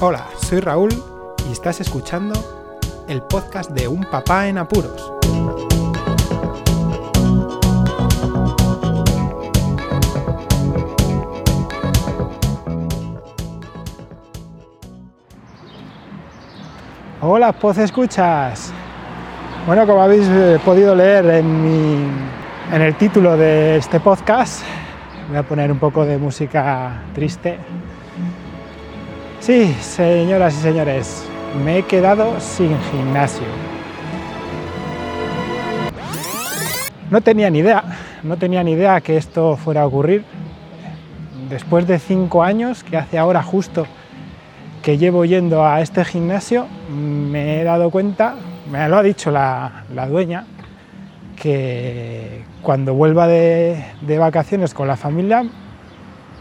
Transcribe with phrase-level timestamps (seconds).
[0.00, 0.90] Hola, soy Raúl
[1.48, 2.34] y estás escuchando
[3.08, 5.12] el podcast de Un Papá en Apuros.
[17.20, 18.72] Hola, Poz Escuchas.
[19.66, 22.08] Bueno, como habéis eh, podido leer en, mi-
[22.72, 24.62] en el título de este podcast,
[25.28, 27.58] voy a poner un poco de música triste.
[29.46, 31.24] Sí, señoras y señores,
[31.64, 33.46] me he quedado sin gimnasio.
[37.12, 37.84] No tenía ni idea,
[38.24, 40.24] no tenía ni idea que esto fuera a ocurrir.
[41.48, 43.86] Después de cinco años, que hace ahora justo
[44.82, 48.34] que llevo yendo a este gimnasio, me he dado cuenta,
[48.68, 50.44] me lo ha dicho la, la dueña,
[51.40, 55.44] que cuando vuelva de, de vacaciones con la familia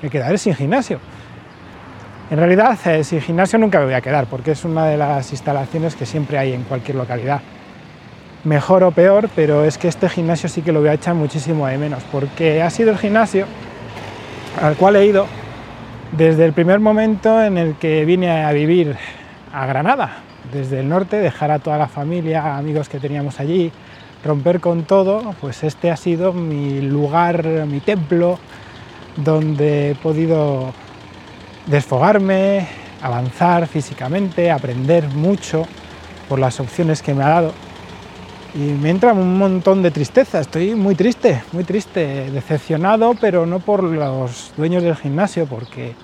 [0.00, 1.00] me quedaré sin gimnasio.
[2.32, 5.30] En realidad, eh, sin gimnasio nunca me voy a quedar, porque es una de las
[5.32, 7.42] instalaciones que siempre hay en cualquier localidad.
[8.44, 11.66] Mejor o peor, pero es que este gimnasio sí que lo voy a echar muchísimo
[11.66, 13.44] de menos, porque ha sido el gimnasio
[14.62, 15.26] al cual he ido
[16.12, 18.96] desde el primer momento en el que vine a vivir
[19.52, 20.22] a Granada,
[20.54, 23.70] desde el norte, dejar a toda la familia, amigos que teníamos allí,
[24.24, 28.38] romper con todo, pues este ha sido mi lugar, mi templo,
[29.18, 30.72] donde he podido
[31.66, 32.66] desfogarme,
[33.00, 35.66] avanzar físicamente, aprender mucho
[36.28, 37.52] por las opciones que me ha dado.
[38.54, 43.60] Y me entra un montón de tristeza, estoy muy triste, muy triste, decepcionado, pero no
[43.60, 45.94] por los dueños del gimnasio, porque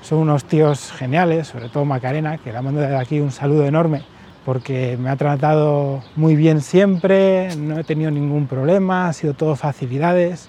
[0.00, 4.02] son unos tíos geniales, sobre todo Macarena, que la mando desde aquí un saludo enorme,
[4.46, 9.54] porque me ha tratado muy bien siempre, no he tenido ningún problema, ha sido todo
[9.54, 10.48] facilidades,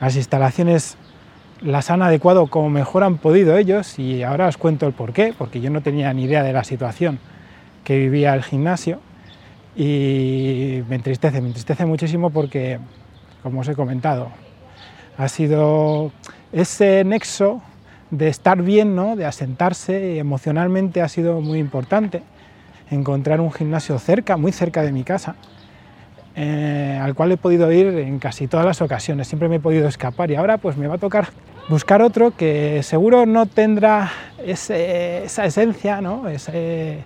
[0.00, 0.96] las instalaciones
[1.64, 5.60] las han adecuado como mejor han podido ellos y ahora os cuento el porqué, porque
[5.60, 7.18] yo no tenía ni idea de la situación
[7.84, 9.00] que vivía el gimnasio
[9.76, 12.78] y me entristece, me entristece muchísimo porque,
[13.42, 14.30] como os he comentado,
[15.16, 16.12] ha sido
[16.52, 17.62] ese nexo
[18.10, 19.16] de estar bien, ¿no?
[19.16, 22.22] de asentarse emocionalmente ha sido muy importante.
[22.90, 25.36] Encontrar un gimnasio cerca, muy cerca de mi casa,
[26.34, 29.88] eh, al cual he podido ir en casi todas las ocasiones, siempre me he podido
[29.88, 31.28] escapar y ahora pues me va a tocar
[31.68, 34.10] buscar otro que seguro no tendrá
[34.44, 36.28] ese- esa esencia, ¿no?
[36.28, 36.98] ese,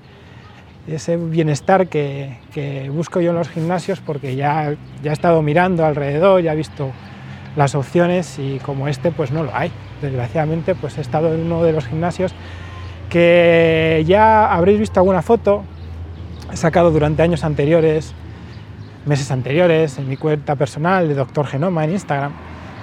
[0.89, 5.85] ese bienestar que, que busco yo en los gimnasios porque ya, ya he estado mirando
[5.85, 6.91] alrededor, ya he visto
[7.57, 9.71] las opciones y como este pues no lo hay.
[10.03, 12.35] Desgraciadamente pues he estado en uno de los gimnasios
[13.11, 15.63] que ya habréis visto alguna foto,
[16.53, 18.13] he sacado durante años anteriores,
[19.05, 22.33] meses anteriores, en mi cuenta personal de Doctor Genoma en Instagram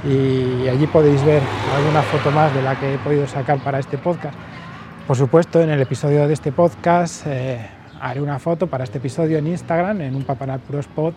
[0.05, 1.41] y allí podéis ver
[1.75, 4.35] alguna foto más de la que he podido sacar para este podcast.
[5.07, 7.59] Por supuesto, en el episodio de este podcast eh,
[7.99, 11.13] haré una foto para este episodio en Instagram, en un Papanapuros Pod,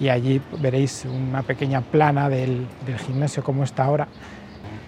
[0.00, 4.08] y allí veréis una pequeña plana del, del gimnasio como está ahora.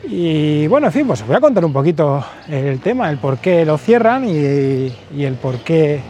[0.08, 3.38] Y bueno, en fin, pues os voy a contar un poquito el tema, el por
[3.38, 6.00] qué lo cierran y, y el por qué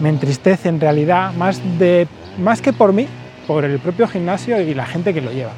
[0.00, 3.06] me entristece en realidad, más, de, más que por mí,
[3.46, 5.52] por el propio gimnasio y la gente que lo lleva.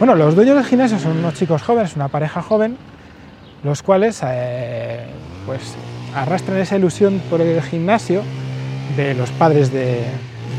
[0.00, 2.78] Bueno, los dueños del gimnasio son unos chicos jóvenes, una pareja joven,
[3.62, 5.04] los cuales eh,
[5.44, 5.74] pues
[6.14, 8.22] arrastran esa ilusión por el gimnasio
[8.96, 10.06] de los padres de,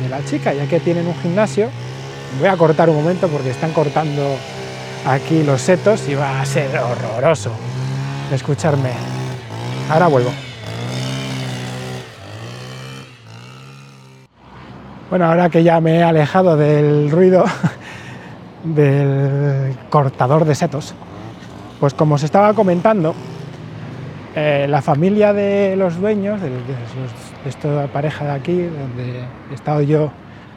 [0.03, 1.69] de la chica, ya que tienen un gimnasio.
[2.39, 4.35] Voy a cortar un momento porque están cortando
[5.07, 7.51] aquí los setos y va a ser horroroso
[8.31, 8.91] escucharme.
[9.89, 10.29] Ahora vuelvo.
[15.09, 17.43] Bueno, ahora que ya me he alejado del ruido
[18.63, 20.93] del cortador de setos,
[21.79, 23.13] pues como os estaba comentando,
[24.35, 29.81] eh, la familia de los dueños, de, de esta pareja de aquí, donde he estado
[29.81, 30.11] yo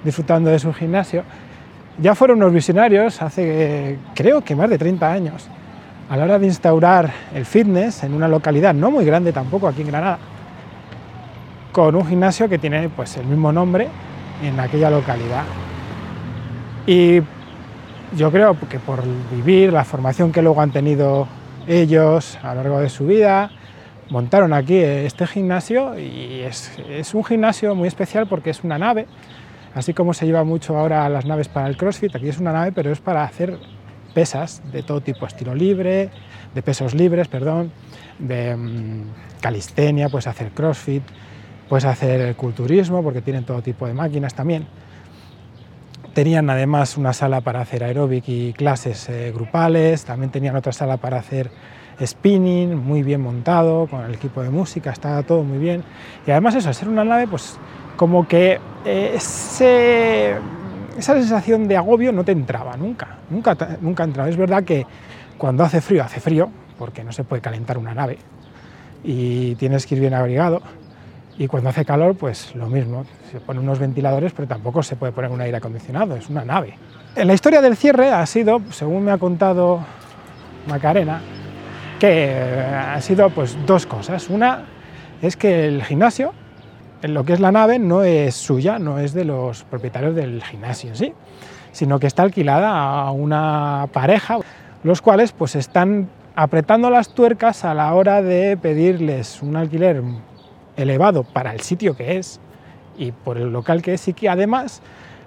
[0.05, 1.25] disfrutando de su gimnasio,
[1.99, 5.49] ya fueron unos visionarios hace creo que más de 30 años,
[6.11, 9.83] a la hora de instaurar el fitness en una localidad no muy grande tampoco aquí
[9.83, 10.19] en Granada,
[11.73, 13.89] con un gimnasio que tiene pues el mismo nombre
[14.43, 15.45] en aquella localidad.
[16.87, 17.21] Y
[18.17, 19.03] yo creo que por
[19.35, 21.27] vivir la formación que luego han tenido
[21.67, 23.51] ellos a lo largo de su vida,
[24.11, 29.07] montaron aquí este gimnasio y es, es un gimnasio muy especial porque es una nave,
[29.75, 32.73] así como se lleva mucho ahora las naves para el CrossFit, aquí es una nave
[32.73, 33.59] pero es para hacer
[34.15, 36.11] pesas de todo tipo, estilo libre,
[36.55, 37.73] de pesos libres, perdón,
[38.19, 39.03] de mm,
[39.41, 41.03] calistenia, puedes hacer CrossFit,
[41.69, 44.67] puedes hacer culturismo porque tienen todo tipo de máquinas también.
[46.15, 50.97] Tenían además una sala para hacer aeróbic y clases eh, grupales, también tenían otra sala
[50.97, 51.51] para hacer
[52.01, 55.83] spinning, muy bien montado, con el equipo de música, estaba todo muy bien.
[56.25, 57.59] Y además eso, al ser una nave, pues
[57.97, 64.29] como que eh, esa sensación de agobio no te entraba nunca, nunca, nunca entraba.
[64.29, 64.87] Es verdad que
[65.37, 68.19] cuando hace frío, hace frío, porque no se puede calentar una nave
[69.03, 70.63] y tienes que ir bien abrigado.
[71.37, 75.13] Y cuando hace calor, pues lo mismo, se ponen unos ventiladores, pero tampoco se puede
[75.13, 76.79] poner un aire acondicionado, es una nave.
[77.17, 79.81] En la historia del cierre ha sido, según me ha contado
[80.69, 81.21] Macarena,
[81.99, 84.29] que ha sido pues dos cosas.
[84.31, 84.65] Una
[85.23, 86.33] es que el gimnasio,
[87.03, 90.43] en lo que es la nave, no es suya, no es de los propietarios del
[90.43, 91.15] gimnasio en sí,
[91.73, 94.39] sino que está alquilada a una pareja,
[94.85, 100.03] los cuales pues están apretando las tuercas a la hora de pedirles un alquiler
[100.77, 102.41] elevado para el sitio que es
[102.97, 104.83] y por el local que es y que además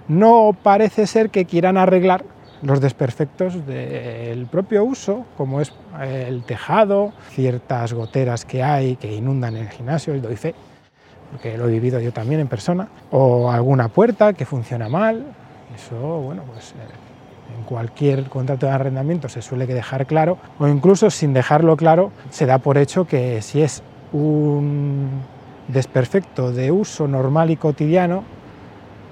[0.08, 2.24] no parece ser que quieran arreglar
[2.62, 9.56] los desperfectos del propio uso, como es el tejado, ciertas goteras que hay que inundan
[9.56, 10.54] el gimnasio, el doy fe,
[11.30, 15.24] porque lo he vivido yo también en persona, o alguna puerta que funciona mal,
[15.74, 21.10] eso, bueno, pues eh, en cualquier contrato de arrendamiento se suele dejar claro, o incluso
[21.10, 25.22] sin dejarlo claro, se da por hecho que si es un
[25.68, 28.24] desperfecto de uso normal y cotidiano,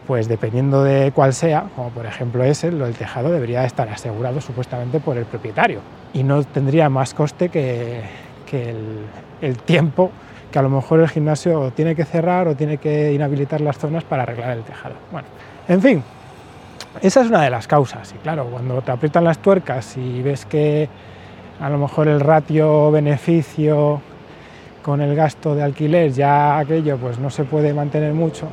[0.06, 5.00] pues dependiendo de cuál sea, como por ejemplo ese, del tejado debería estar asegurado supuestamente
[5.00, 5.80] por el propietario
[6.14, 8.02] y no tendría más coste que,
[9.40, 10.10] el, tiempo
[10.50, 14.04] que a lo mejor el gimnasio tiene que cerrar o tiene que inhabilitar las zonas
[14.04, 14.94] para arreglar el tejado.
[15.10, 15.26] Bueno,
[15.68, 16.02] en fin,
[17.02, 20.46] esa es una de las causas y claro, cuando te aprietan las tuercas y ves
[20.46, 20.88] que
[21.60, 24.00] a lo mejor el ratio beneficio
[24.86, 28.46] con el gasto de alquiler ya aquello pues no se puede mantener mucho,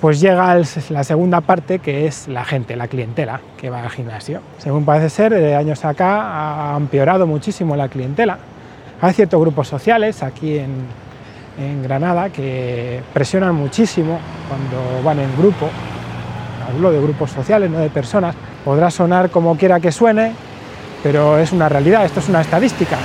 [0.00, 0.58] pues llega
[0.88, 4.40] la segunda parte que es la gente, la clientela que va al gimnasio.
[4.56, 8.38] Según parece ser, de años acá ha empeorado muchísimo la clientela.
[9.02, 10.70] Hay ciertos grupos sociales aquí en,
[11.58, 14.18] en Granada que presionan muchísimo
[14.48, 15.68] cuando van en grupo.
[16.66, 18.34] Hablo de grupos sociales, no de personas.
[18.64, 20.32] Podrá sonar como quiera que suene,
[21.02, 22.96] pero es una realidad, esto es una estadística.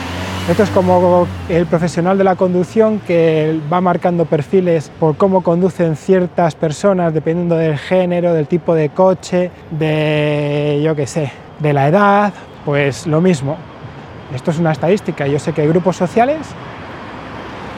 [0.47, 5.95] Esto es como el profesional de la conducción que va marcando perfiles por cómo conducen
[5.95, 11.87] ciertas personas dependiendo del género, del tipo de coche, de yo qué sé, de la
[11.87, 12.31] edad,
[12.63, 13.57] pues lo mismo.
[14.35, 15.25] Esto es una estadística.
[15.25, 16.45] Yo sé que hay grupos sociales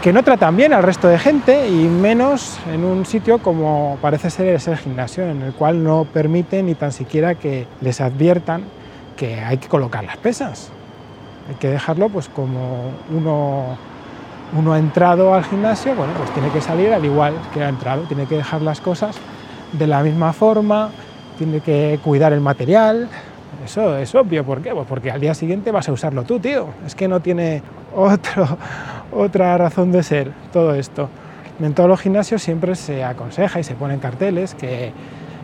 [0.02, 4.30] que no tratan bien al resto de gente y menos en un sitio como parece
[4.30, 8.64] ser ese gimnasio, en el cual no permiten ni tan siquiera que les adviertan
[9.16, 10.74] que hay que colocar las pesas.
[11.50, 13.78] Hay que dejarlo pues como uno,
[14.58, 18.04] uno ha entrado al gimnasio, bueno, pues tiene que salir al igual que ha entrado,
[18.04, 19.16] tiene que dejar las cosas
[19.74, 20.90] de la misma forma,
[21.38, 23.10] tiene que cuidar el material.
[23.64, 24.72] Eso es obvio, ¿por qué?
[24.72, 26.68] Pues porque al día siguiente vas a usarlo tú, tío.
[26.86, 27.62] Es que no tiene
[27.96, 28.58] otro,
[29.12, 31.10] otra razón de ser todo esto.
[31.60, 34.92] En todos los gimnasios siempre se aconseja y se ponen carteles que,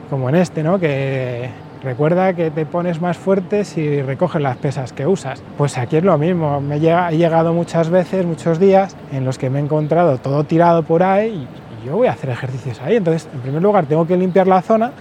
[0.09, 0.79] como en este, ¿no?
[0.79, 1.49] que
[1.83, 5.43] Recuerda que te pones más fuerte si recoges las pesas que usas.
[5.57, 6.61] Pues aquí es lo mismo.
[6.61, 10.83] Me he llegado muchas veces, muchos días, en los que me he encontrado todo tirado
[10.83, 11.45] por ahí
[11.83, 12.95] y yo voy a hacer ejercicios ahí.
[12.95, 14.91] Entonces, en primer lugar, tengo que limpiar la zona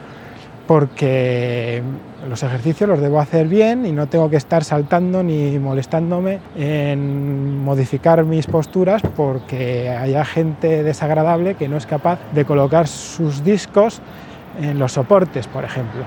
[0.67, 1.83] porque
[2.29, 7.63] los ejercicios los debo hacer bien y no tengo que estar saltando ni molestándome en
[7.65, 14.01] modificar mis posturas porque haya gente desagradable que no es capaz de colocar sus discos
[14.61, 16.03] en los soportes, por ejemplo.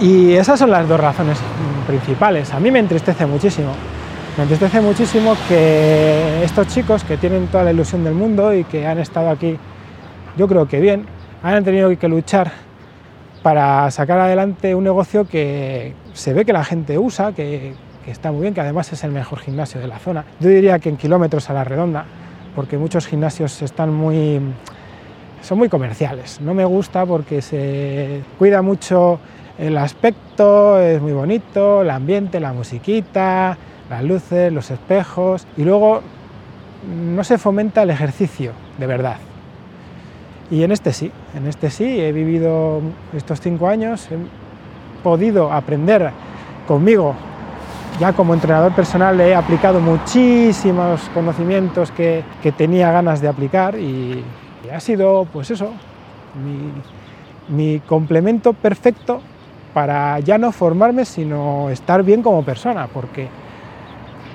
[0.00, 1.38] Y esas son las dos razones
[1.86, 2.52] principales.
[2.52, 3.72] A mí me entristece muchísimo.
[4.36, 8.86] Me entristece muchísimo que estos chicos que tienen toda la ilusión del mundo y que
[8.86, 9.58] han estado aquí,
[10.38, 11.04] yo creo que bien,
[11.42, 12.50] han tenido que luchar
[13.42, 17.74] para sacar adelante un negocio que se ve que la gente usa, que,
[18.06, 20.24] está muy bien, que además es el mejor gimnasio de la zona.
[20.40, 22.06] Yo diría que en kilómetros a la redonda,
[22.54, 24.40] porque muchos gimnasios están muy,
[25.42, 26.40] son muy comerciales.
[26.40, 29.18] No me gusta porque se cuida mucho
[29.58, 33.56] el aspecto es muy bonito, el ambiente, la musiquita,
[33.90, 36.00] las luces, los espejos y luego
[37.14, 39.16] no se fomenta el ejercicio de verdad.
[40.50, 42.80] Y en este sí, en este sí, he vivido
[43.14, 44.16] estos cinco años, he
[45.02, 46.10] podido aprender
[46.66, 47.14] conmigo,
[48.00, 52.24] ya como entrenador personal he aplicado muchísimos conocimientos que,
[52.56, 54.24] tenía ganas de aplicar y,
[54.72, 55.72] ha sido, pues eso,
[57.48, 59.20] mi complemento perfecto
[59.74, 63.28] para ya no formarme, sino estar bien como persona, porque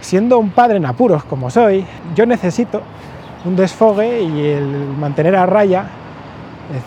[0.01, 2.81] siendo un padre en apuros como soy, yo necesito
[3.45, 4.67] un desfogue y el
[4.99, 5.85] mantener a raya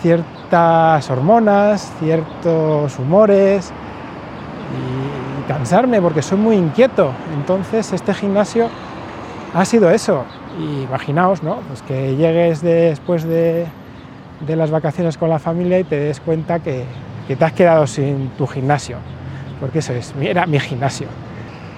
[0.02, 3.72] ciertas hormonas, ciertos humores
[4.76, 7.12] y cansarme porque soy muy inquieto.
[7.34, 8.68] Entonces este gimnasio
[9.54, 10.24] ha sido eso.
[10.58, 11.56] Imaginaos, ¿no?
[11.68, 13.66] Pues que llegues después de,
[14.46, 16.84] de las vacaciones con la familia y te des cuenta que,
[17.30, 18.96] que te has quedado sin tu gimnasio,
[19.60, 21.06] porque eso es, era mi gimnasio.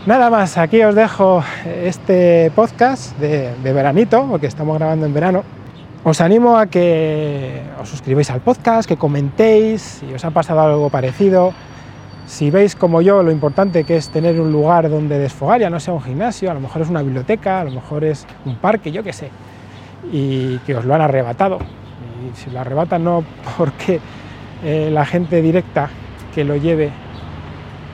[0.07, 1.45] Nada más, aquí os dejo
[1.85, 5.45] este podcast de, de, veranito, porque estamos grabando en verano.
[6.05, 10.89] Os animo a que os suscribáis al podcast, que comentéis si os ha pasado algo
[10.89, 11.53] parecido,
[12.25, 15.81] si veis como yo lo importante que es tener un lugar donde desfogar, ya no
[15.81, 18.91] sea un gimnasio, a lo mejor es una biblioteca, a lo mejor es un parque,
[18.91, 19.29] yo qué sé,
[20.11, 21.59] y que os lo han arrebatado.
[22.23, 23.23] Y si lo arrebatan no
[23.59, 24.01] porque
[24.63, 25.91] eh, la gente directa
[26.35, 26.91] que lo lleve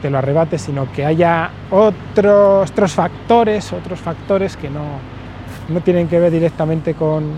[0.02, 4.84] te lo arrebate, sino que haya otros, otros factores, otros factores que no,
[5.68, 7.32] no tienen que ver directamente con,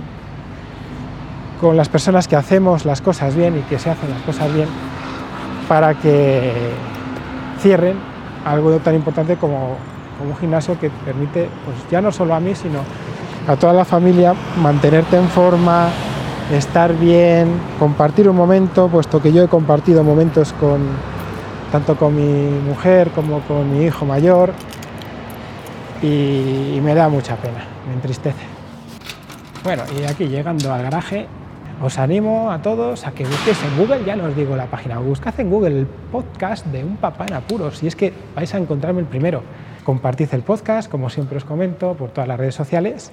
[1.60, 4.68] con las personas que hacemos las cosas bien y que se hacen las cosas bien
[5.68, 6.52] para que
[7.60, 7.96] cierren
[8.44, 9.76] algo tan importante como,
[10.18, 12.80] como un gimnasio que permite, pues ya no solo a mí, sino
[13.46, 15.88] a toda la familia mantenerte en forma,
[16.52, 20.80] estar bien, compartir un momento, puesto que yo he compartido momentos con
[21.70, 24.52] tanto con mi mujer como con mi hijo mayor
[26.02, 28.44] y, me da mucha pena, me entristece.
[29.62, 31.26] Bueno, y aquí llegando al garaje,
[31.82, 34.98] os animo a todos a que busquéis en Google, ya no os digo la página,
[34.98, 38.58] buscad en Google el podcast de un papá en apuros y es que vais a
[38.58, 39.42] encontrarme el primero.
[39.84, 43.12] Compartid el podcast, como siempre os comento, por todas las redes sociales.